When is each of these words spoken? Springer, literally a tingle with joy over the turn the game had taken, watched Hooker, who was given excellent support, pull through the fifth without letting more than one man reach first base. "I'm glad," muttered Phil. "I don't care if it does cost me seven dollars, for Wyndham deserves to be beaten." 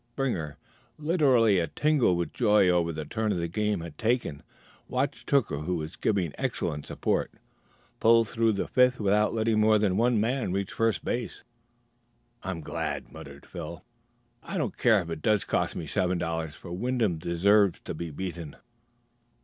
Springer, 0.13 0.57
literally 0.97 1.59
a 1.59 1.67
tingle 1.67 2.15
with 2.15 2.33
joy 2.33 2.67
over 2.69 2.91
the 2.91 3.05
turn 3.05 3.37
the 3.37 3.47
game 3.47 3.81
had 3.81 3.99
taken, 3.99 4.41
watched 4.87 5.29
Hooker, 5.29 5.59
who 5.59 5.75
was 5.75 5.95
given 5.95 6.33
excellent 6.39 6.87
support, 6.87 7.31
pull 7.99 8.25
through 8.25 8.53
the 8.53 8.67
fifth 8.67 8.99
without 8.99 9.35
letting 9.35 9.59
more 9.59 9.77
than 9.77 9.95
one 9.97 10.19
man 10.19 10.51
reach 10.51 10.71
first 10.73 11.05
base. 11.05 11.43
"I'm 12.41 12.61
glad," 12.61 13.11
muttered 13.13 13.45
Phil. 13.45 13.83
"I 14.41 14.57
don't 14.57 14.75
care 14.75 15.01
if 15.03 15.11
it 15.11 15.21
does 15.21 15.43
cost 15.43 15.75
me 15.75 15.85
seven 15.85 16.17
dollars, 16.17 16.55
for 16.55 16.71
Wyndham 16.71 17.19
deserves 17.19 17.79
to 17.81 17.93
be 17.93 18.09
beaten." 18.09 18.55